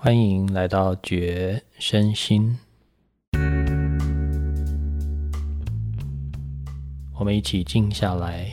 [0.00, 2.56] 欢迎来到觉身心，
[7.14, 8.48] 我们一起静下来，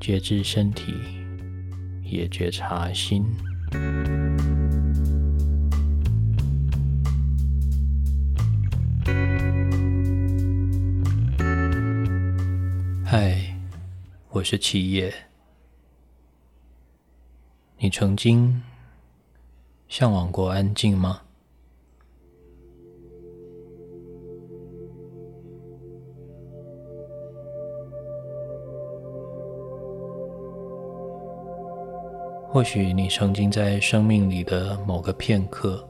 [0.00, 0.92] 觉知身体，
[2.02, 3.24] 也觉察心。
[13.04, 13.56] 嗨，
[14.30, 15.14] 我是七叶，
[17.78, 18.60] 你曾经。
[19.90, 21.20] 向往过安静吗？
[32.48, 35.84] 或许你曾经在生命里的某个片刻，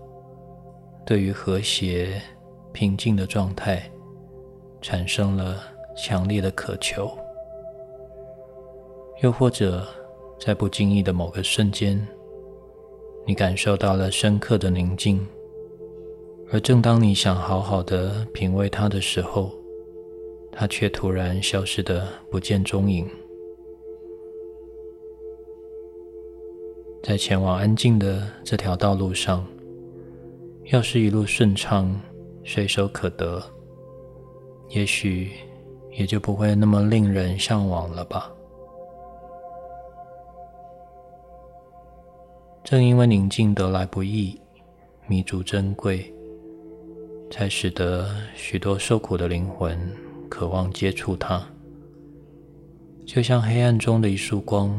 [1.05, 2.23] 对于和谐、
[2.73, 3.83] 平静的状态，
[4.81, 5.57] 产生了
[5.95, 7.07] 强烈的渴求；
[9.23, 9.87] 又或者
[10.39, 12.09] 在不经意的某个瞬间。
[13.27, 15.25] 你感受到了深刻的宁静，
[16.51, 19.53] 而正当你想好好的品味它的时候，
[20.51, 23.09] 它却突然消失的不见踪影。
[27.03, 29.47] 在前往安静的这条道路上，
[30.73, 31.99] 要是一路顺畅、
[32.45, 33.43] 随手可得，
[34.69, 35.31] 也许
[35.93, 38.31] 也就不会那么令人向往了吧。
[42.71, 44.41] 正因为宁静得来不易，
[45.09, 46.15] 弥足珍贵，
[47.29, 49.77] 才使得许多受苦的灵魂
[50.29, 51.45] 渴望接触它。
[53.05, 54.73] 就像黑暗中的一束光，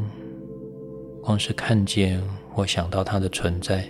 [1.22, 2.18] 光是看见
[2.50, 3.86] 或想到它的存在，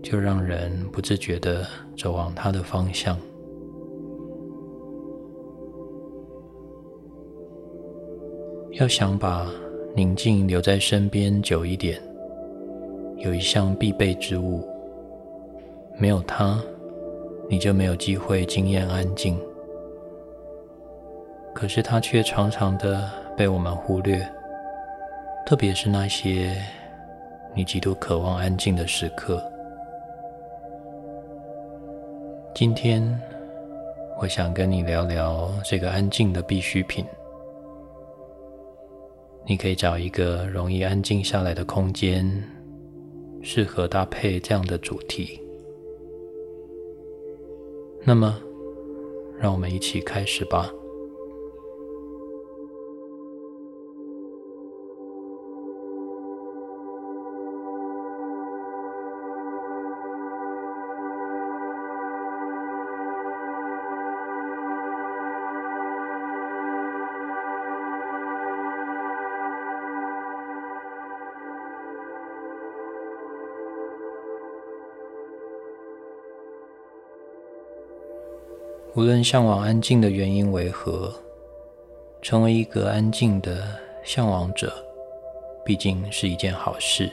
[0.00, 3.18] 就让人不自觉地走往它的方向。
[8.74, 9.50] 要想把
[9.96, 12.00] 宁静留在身边久一点。
[13.24, 14.68] 有一项必备之物，
[15.96, 16.62] 没有它，
[17.48, 19.40] 你就没有机会经验安静。
[21.54, 24.28] 可是它却常常的被我们忽略，
[25.46, 26.54] 特别是那些
[27.54, 29.42] 你极度渴望安静的时刻。
[32.54, 33.18] 今天，
[34.20, 37.06] 我想跟你聊聊这个安静的必需品。
[39.46, 42.53] 你可以找一个容易安静下来的空间。
[43.44, 45.38] 适合搭配这样的主题。
[48.02, 48.40] 那么，
[49.38, 50.72] 让我们一起开始吧。
[79.24, 81.12] 向往安静的原因为何，
[82.20, 83.66] 成为一个安静的
[84.04, 84.72] 向往者，
[85.64, 87.10] 毕竟是一件好事。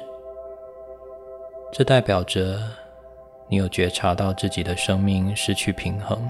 [1.72, 2.60] 这代表着
[3.48, 6.30] 你有觉察到自己的生命失去平衡，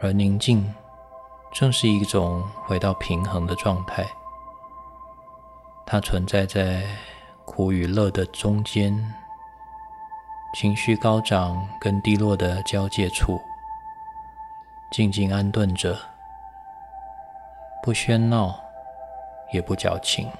[0.00, 0.74] 而宁静
[1.52, 4.04] 正是一种回到平衡的状态。
[5.86, 6.82] 它存在在
[7.46, 8.94] 苦与乐的中间，
[10.54, 13.40] 情绪高涨跟低落的交界处。
[14.90, 15.96] 静静安顿着，
[17.82, 18.58] 不喧闹，
[19.52, 20.30] 也不矫情，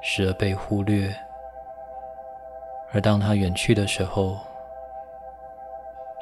[0.00, 1.14] 时而被忽略。
[2.90, 4.38] 而当他远去的时候，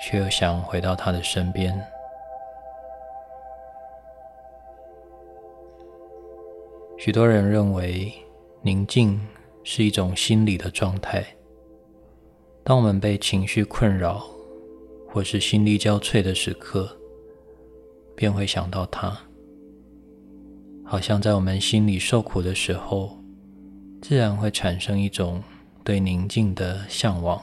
[0.00, 1.80] 却又想回到他的身边。
[6.98, 8.12] 许多人认为，
[8.62, 9.24] 宁静
[9.62, 11.24] 是一种心理的状态。
[12.64, 14.26] 当我们被情绪困扰，
[15.16, 16.94] 或是心力交瘁的时刻，
[18.14, 19.18] 便会想到他，
[20.84, 23.16] 好像在我们心里受苦的时候，
[24.02, 25.42] 自然会产生一种
[25.82, 27.42] 对宁静的向往。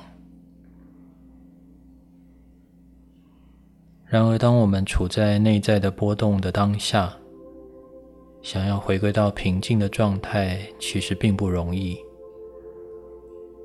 [4.06, 7.12] 然而，当我们处在内在的波动的当下，
[8.44, 11.98] 想要回归到平静的状态，其实并不容易，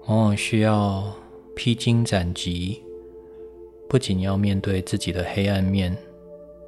[0.06, 1.14] 往往需要
[1.54, 2.82] 披荆斩棘。
[3.88, 5.96] 不仅要面对自己的黑暗面，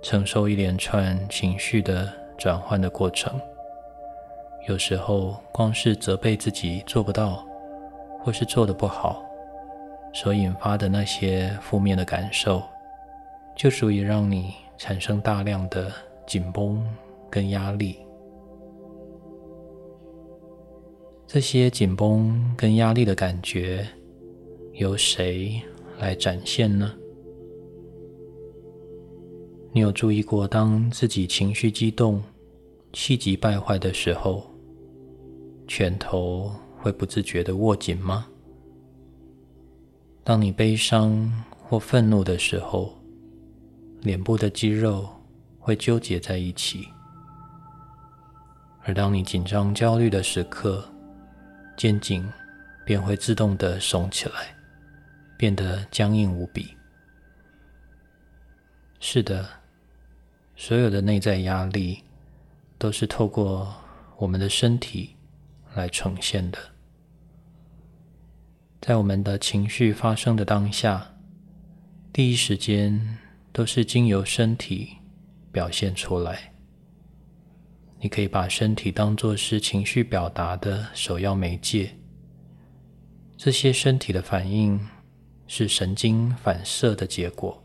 [0.01, 3.39] 承受一连串情绪的转换的过程，
[4.67, 7.47] 有时候光是责备自己做不到，
[8.21, 9.23] 或是做的不好，
[10.15, 12.63] 所引发的那些负面的感受，
[13.55, 15.93] 就足以让你产生大量的
[16.27, 16.83] 紧绷
[17.29, 17.99] 跟压力。
[21.27, 23.87] 这些紧绷跟压力的感觉，
[24.73, 25.61] 由谁
[25.99, 26.91] 来展现呢？
[29.73, 32.21] 你有注意过，当自己情绪激动、
[32.93, 34.51] 气急败坏的时候，
[35.69, 38.27] 拳头会不自觉的握紧吗？
[40.25, 41.33] 当你悲伤
[41.63, 42.99] 或愤怒的时候，
[44.01, 45.09] 脸部的肌肉
[45.61, 46.81] 会纠结在一起；
[48.83, 50.85] 而当你紧张、焦虑的时刻，
[51.77, 52.29] 肩颈
[52.85, 54.53] 便会自动的耸起来，
[55.39, 56.71] 变得僵硬无比。
[58.99, 59.49] 是的，
[60.61, 62.05] 所有的内在压力
[62.77, 63.75] 都是透过
[64.19, 65.17] 我们的身体
[65.75, 66.59] 来呈现的。
[68.79, 71.15] 在我们的情绪发生的当下，
[72.13, 73.17] 第一时间
[73.55, 74.99] 都是经由身体
[75.51, 76.53] 表现出来。
[77.99, 81.97] 你可以把身体当作是情绪表达的首要媒介。
[83.35, 84.79] 这些身体的反应
[85.47, 87.60] 是神经反射的结果。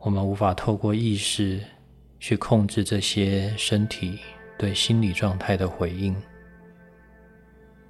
[0.00, 1.60] 我们无法透过意识
[2.20, 4.18] 去控制这些身体
[4.56, 6.14] 对心理状态的回应。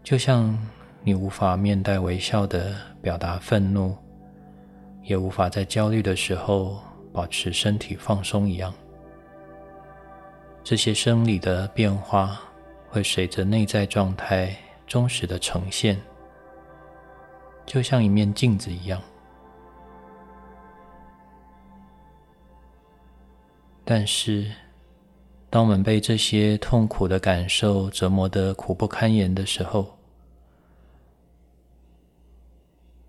[0.03, 0.59] 就像
[1.03, 3.95] 你无法面带微笑的表达愤怒，
[5.03, 6.81] 也无法在焦虑的时候
[7.13, 8.73] 保持身体放松一样。
[10.65, 12.41] 这些生理的变化
[12.89, 14.57] 会随着内在状态
[14.87, 16.01] 忠实的呈现，
[17.67, 19.01] 就像一面镜子一样。
[23.91, 24.53] 但是，
[25.49, 29.97] 当我们被这些痛苦的感受折磨得苦不堪言的时候，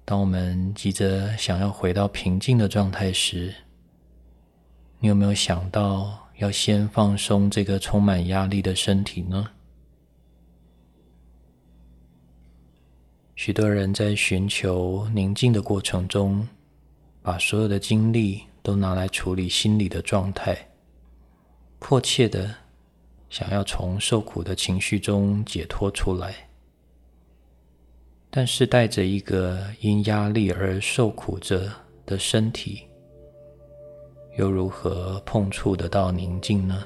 [0.05, 3.53] 当我们急着想要回到平静的状态时，
[4.99, 6.29] 你有没有想到？
[6.37, 9.49] 要先放松这个充满压力的身体呢？
[13.35, 16.47] 许多人在寻求宁静的过程中，
[17.21, 20.68] 把所有的精力都拿来处理心理的状态，
[21.79, 22.53] 迫切的
[23.29, 26.49] 想要从受苦的情绪中解脱出来，
[28.29, 31.71] 但是带着一个因压力而受苦着
[32.05, 32.83] 的身体。
[34.37, 36.85] 又如何碰触得到宁静呢？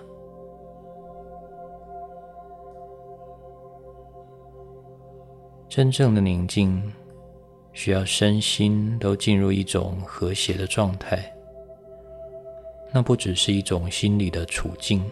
[5.67, 6.93] 真正的宁静
[7.73, 11.32] 需要身心都进入一种和谐的状态，
[12.93, 15.03] 那不只是一种心理的处境，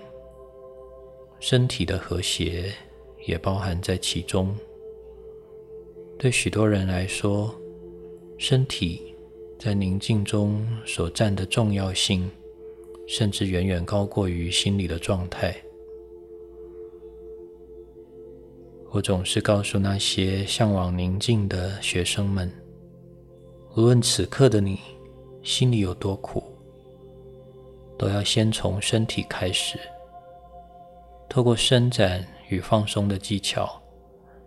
[1.40, 2.72] 身体的和谐
[3.26, 4.56] 也包含在其中。
[6.20, 7.54] 对许多人来说，
[8.38, 9.08] 身体。
[9.64, 12.28] 在宁静中所占的重要性，
[13.08, 15.56] 甚至远远高过于心理的状态。
[18.90, 22.52] 我总是告诉那些向往宁静的学生们：，
[23.78, 24.80] 无论此刻的你
[25.44, 26.44] 心里有多苦，
[28.02, 29.78] 都要先从身体开始，
[31.30, 33.80] 透过伸展与放松的技巧，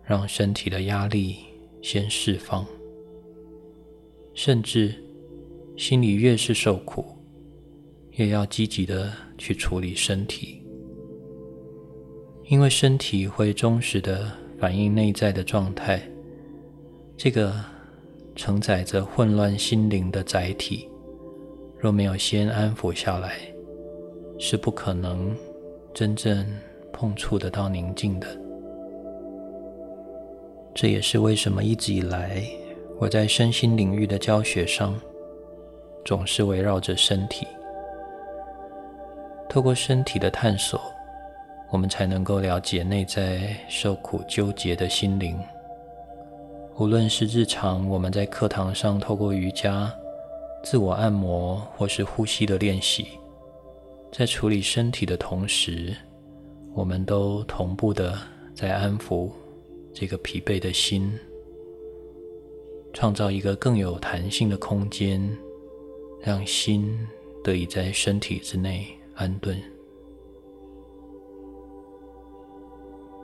[0.03, 1.37] 让身体的压力
[1.81, 2.65] 先释放，
[4.33, 4.93] 甚至。
[5.77, 7.05] 心里越是受苦，
[8.11, 10.61] 越要积极的去处理身体，
[12.45, 16.01] 因为身体会忠实的反映内在的状态。
[17.17, 17.53] 这个
[18.37, 20.87] 承载着混乱心灵的载体，
[21.85, 23.35] 若没有先安抚下来，
[24.39, 25.37] 是不可能
[25.93, 26.43] 真正
[26.91, 28.25] 碰触得到宁静的。
[30.73, 32.41] 这也是为什么一直以来
[32.99, 34.99] 我在身心领域的教学上。
[36.03, 37.45] 总是围绕着身体，
[39.47, 40.81] 透过身体的探索，
[41.71, 45.39] 我们才能够了解内在受苦纠结的心灵。
[46.79, 49.93] 无论是日常我们在课堂上透过瑜伽、
[50.65, 53.07] 自我按摩，或是呼吸的练习，
[54.11, 55.95] 在处理身体的同时，
[56.73, 58.17] 我们都同步的
[58.55, 59.29] 在安抚
[59.93, 61.17] 这个疲惫的心，
[62.93, 65.21] 创造一个更有弹性的空间。
[66.21, 67.07] 让心
[67.43, 69.61] 得以在身体之内安顿。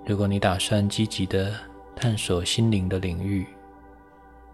[0.06, 1.52] 如果你打算积极的
[1.96, 3.44] 探索心灵的领域，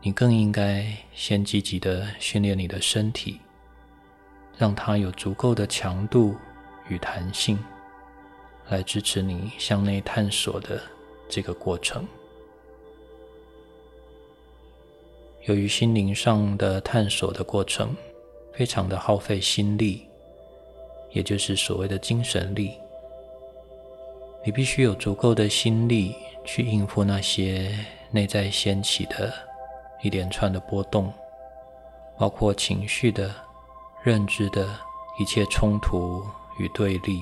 [0.07, 3.41] 你更应该先积极的训练你的身体，
[4.57, 6.33] 让它有足够的强度
[6.87, 7.59] 与弹性，
[8.69, 10.81] 来支持你向内探索的
[11.27, 12.07] 这个过程。
[15.43, 17.93] 由于心灵上的探索的过程。
[18.53, 20.07] 非常的耗费心力，
[21.11, 22.71] 也就是所谓的精神力。
[24.43, 27.77] 你必须有足够的心力去应付那些
[28.09, 29.31] 内在掀起的
[30.01, 31.11] 一连串的波动，
[32.17, 33.33] 包括情绪的、
[34.03, 34.67] 认知的
[35.19, 36.23] 一切冲突
[36.57, 37.21] 与对立。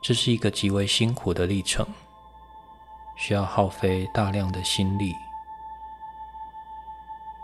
[0.00, 1.86] 这是一个极为辛苦的历程，
[3.16, 5.14] 需要耗费大量的心力。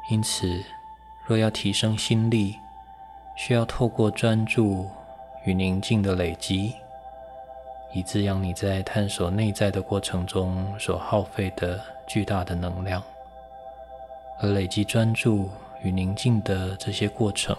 [0.08, 0.64] 因此，
[1.25, 2.56] 若要提升心力，
[3.36, 4.88] 需要透过专注
[5.44, 6.75] 与宁静的累积，
[7.92, 13.02] 以滋养你在探索内在的过程中所耗费的巨大的能量。
[14.40, 15.49] 而累积专注
[15.85, 17.57] 与宁静的这些过程，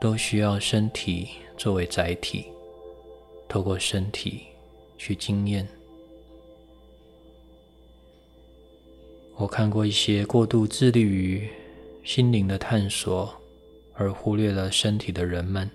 [0.00, 2.46] 都需要身体作为载体。
[3.48, 4.42] 透过身体
[4.98, 5.66] 去经验。
[9.36, 11.48] 我看过一些过度致力于
[12.02, 13.32] 心灵的探索，
[13.94, 15.70] 而忽略了身体的人们，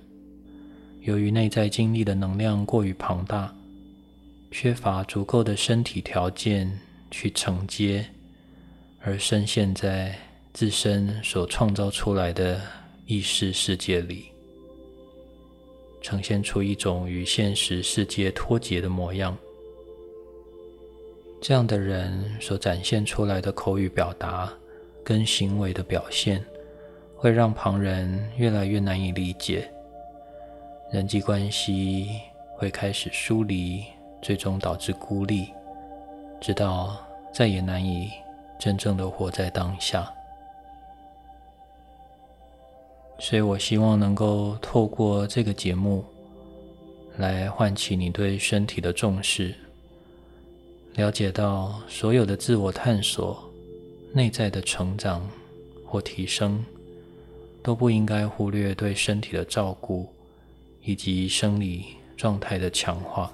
[1.02, 3.56] 由于内在经历的能量过于庞大，
[4.52, 6.80] 缺乏足够的身体条件
[7.10, 8.06] 去承接，
[9.04, 10.16] 而深陷在
[10.54, 12.62] 自身所创造出来的
[13.06, 14.26] 意识世界里。
[16.02, 19.38] 呈现出一种与现实世界脱节的模样。
[21.40, 24.52] 这样的人所展现出来的口语表达
[25.04, 26.44] 跟行为的表现，
[27.16, 29.72] 会让旁人越来越难以理解，
[30.92, 32.10] 人际关系
[32.56, 33.84] 会开始疏离，
[34.22, 35.48] 最终导致孤立，
[36.40, 36.98] 直到
[37.32, 38.10] 再也难以
[38.62, 40.08] 真正的活在当下。
[43.18, 46.06] 所以我希望能够透过这个节目，
[47.18, 49.56] 来唤起你对身体的重视，
[50.94, 53.44] 了解到所有的自我探索、
[54.14, 55.28] 内在的成长
[55.84, 56.64] 或提升，
[57.64, 60.08] 都不应该忽略对身体的照顾
[60.84, 63.34] 以及生理状态的强化。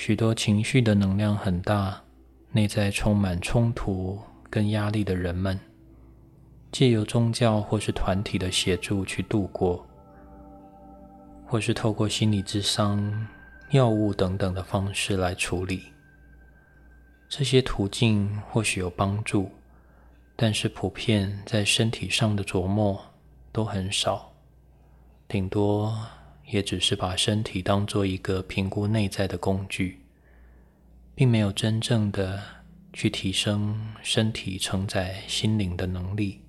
[0.00, 2.00] 许多情绪的能量很大、
[2.52, 4.16] 内在充满冲突
[4.48, 5.58] 跟压力的人们。
[6.70, 9.84] 借由宗教或是团体的协助去度过，
[11.44, 13.26] 或是透过心理智商、
[13.70, 15.82] 药物等等的方式来处理，
[17.28, 19.50] 这些途径或许有帮助，
[20.36, 23.04] 但是普遍在身体上的琢磨
[23.50, 24.32] 都很少，
[25.26, 25.92] 顶多
[26.50, 30.00] 也只是把身体当做一个评估内在的工具，
[31.14, 32.42] 并没有真正的
[32.92, 36.40] 去提升身体承载心灵的能力。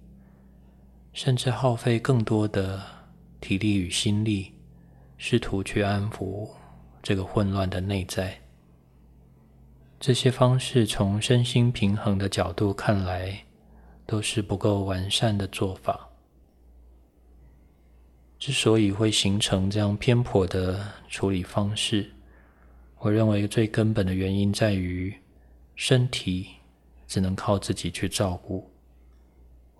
[1.12, 2.82] 甚至耗费更多的
[3.42, 4.54] 体力与心力，
[5.18, 6.48] 试图去安抚
[7.02, 8.40] 这个混乱的内在。
[10.00, 13.44] 这些方式从身心平衡的角度看来，
[14.06, 16.09] 都是不够完善的做法。
[18.40, 22.10] 之所以会形成这样偏颇的处理方式，
[22.98, 25.14] 我认为最根本的原因在于，
[25.76, 26.48] 身体
[27.06, 28.72] 只能靠自己去照顾，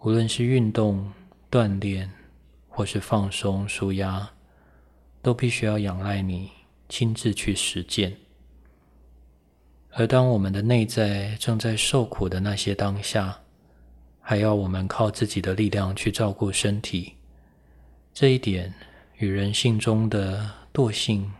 [0.02, 1.12] 无论是运动。
[1.52, 2.08] 锻炼
[2.68, 4.30] 或是放松、舒压，
[5.20, 6.52] 都必须要仰赖你
[6.88, 8.16] 亲自去实践。
[9.90, 13.40] 而当我们的内在正在受苦的那些当下，
[14.22, 17.16] 还要我们靠自己的力量去照顾身体，
[18.20, 18.74] 这一点
[19.20, 21.32] 与人性中的惰性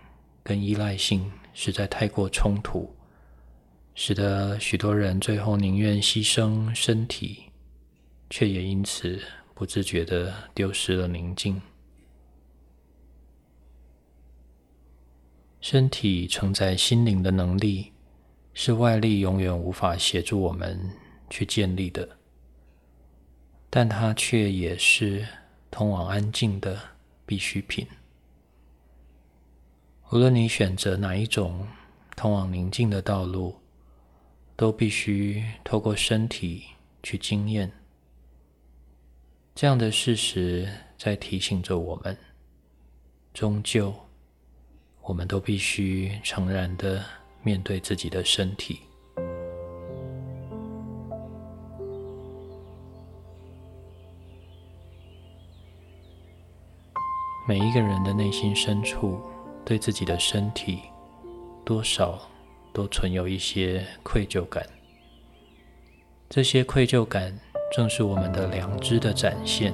[0.42, 2.96] 跟依赖性实在太过冲突，
[3.96, 7.44] 使得许多人最后宁愿牺牲身体，
[8.30, 9.22] 却也因此。
[9.54, 11.62] 不自觉的丢失了宁静。
[15.60, 17.92] 身体承载心灵的能力，
[18.54, 20.80] 是外力永远无法协助我们
[21.30, 22.08] 去建立的，
[23.70, 25.28] 但它却也是
[25.80, 26.78] 通往安静的
[27.26, 27.88] 必需品。
[30.10, 31.66] 无论你选择哪一种
[32.18, 33.56] 通往宁静的道路，
[34.58, 36.66] 都必须透过身体
[37.02, 37.72] 去经验。
[39.56, 42.18] 这样的事实在提醒着我们，
[43.34, 43.96] 终究，
[45.04, 47.06] 我们都必须诚然的
[47.42, 48.82] 面对自己的身体。
[57.50, 59.20] 每一个人的内心深处，
[59.66, 60.82] 对自己的身体，
[61.66, 62.20] 多少
[62.72, 64.64] 都存有一些愧疚感。
[66.30, 67.36] 这些愧疚感。
[67.72, 69.72] 正是我们的良知的展现。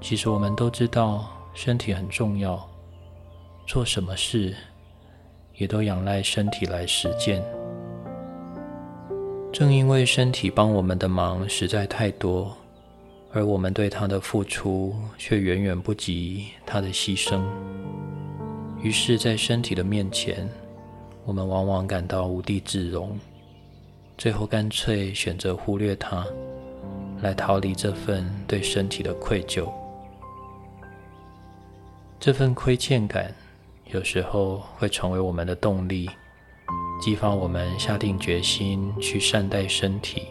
[0.00, 2.68] 其实我们都知道，身体很重要，
[3.66, 4.54] 做什么事
[5.54, 7.42] 也都仰赖身体来实践。
[9.52, 12.56] 正因为身体帮我们的忙实在太多，
[13.32, 17.42] 而我们对他的付出却远远不及他的牺牲，
[18.80, 20.48] 于是，在身体的面前，
[21.24, 23.18] 我们往往感到无地自容，
[24.16, 26.26] 最后干脆选择忽略他，
[27.20, 29.70] 来逃离这份对身体的愧疚。
[32.18, 33.34] 这份亏欠感，
[33.92, 36.08] 有时候会成为我们的动力，
[37.00, 40.22] 激发我们下定决心去善待身体。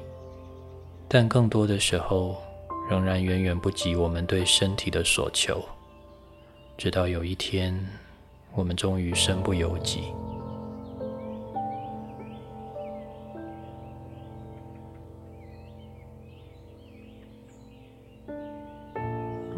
[1.07, 2.41] 但更多的时候，
[2.89, 5.63] 仍然远远不及我们对身体的所求。
[6.77, 7.73] 直到有一天，
[8.53, 10.03] 我们终于身不由己。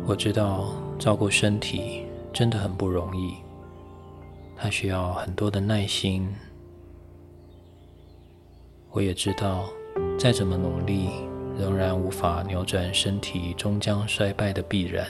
[0.05, 3.35] 我知道照顾身体真的很不容易，
[4.55, 6.33] 它需要很多的耐心。
[8.91, 9.65] 我也知道，
[10.17, 11.26] 再怎么努力。
[11.59, 15.07] 仍然无法扭转身体终将衰败的必然，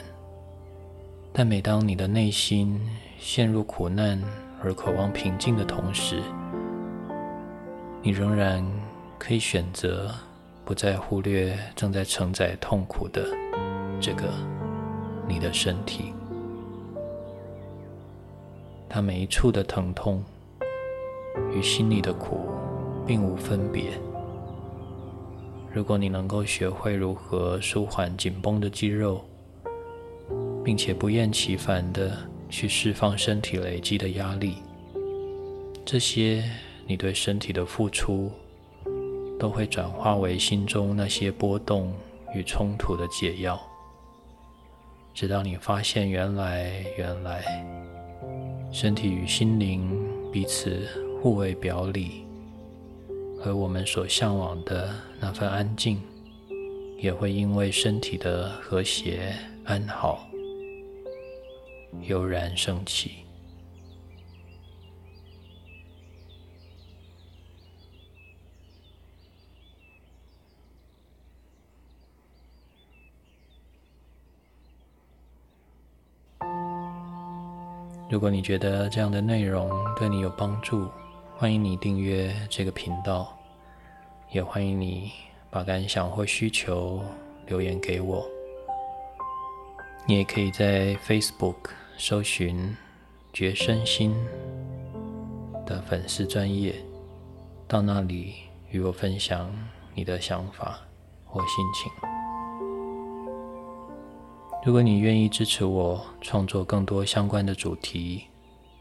[1.32, 2.80] 但每当你的内心
[3.18, 4.18] 陷入苦难
[4.62, 6.22] 而渴望平静的同时，
[8.02, 8.64] 你仍然
[9.18, 10.10] 可以选择
[10.64, 13.26] 不再忽略正在承载痛苦的
[14.00, 14.24] 这个
[15.26, 16.14] 你的身体，
[18.88, 20.24] 它每一处的疼痛
[21.52, 22.48] 与心里的苦
[23.06, 23.90] 并无分别。
[25.72, 29.24] 如果你能够学会如何舒缓紧绷的肌肉，
[30.64, 32.16] 并且不厌其烦地
[32.48, 34.56] 去释放身体累积的压力，
[35.84, 36.42] 这些
[36.86, 38.30] 你对身体的付出
[39.38, 41.92] 都会转化为心中那些波动
[42.34, 43.60] 与冲突的解药，
[45.14, 47.44] 直到你发现，原来原来
[48.72, 49.90] 身体与心灵
[50.32, 50.88] 彼此
[51.22, 52.27] 互为表里。
[53.44, 56.02] 而我们所向往的那份安静，
[56.98, 60.26] 也会因为身体的和谐安好，
[62.02, 63.24] 悠然升起。
[78.10, 80.88] 如果你觉得这样的内容对你有帮助，
[81.40, 83.32] 欢迎你订阅这个频道，
[84.32, 85.12] 也欢迎你
[85.50, 87.00] 把感想或需求
[87.46, 88.28] 留言给我。
[90.04, 92.76] 你也可以在 Facebook 搜寻
[93.32, 94.16] “觉身心”
[95.64, 96.74] 的粉丝专业，
[97.68, 98.34] 到那里
[98.72, 99.48] 与我分享
[99.94, 100.80] 你的想法
[101.24, 101.92] 或心情。
[104.66, 108.24] 如果你愿意支持我创作更多相关的主题，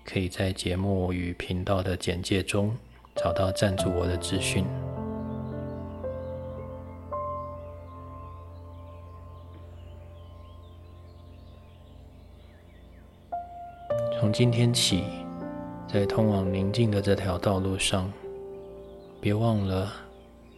[0.10, 2.74] 可以在节目与频道的简介中
[3.14, 4.64] 找到赞助我的资讯。
[14.18, 15.04] 从今天起，
[15.90, 18.10] 在通往宁静的这条道路上，
[19.20, 19.92] 别忘了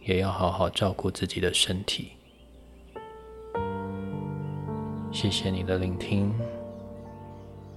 [0.04, 2.12] 也要好好照顾自己的身体。
[5.10, 6.32] 谢谢你的聆听，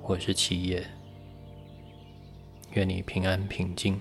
[0.04, 0.86] 我是七叶。
[2.74, 4.00] 愿你平安平静。